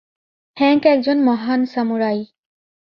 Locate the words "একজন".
0.85-1.17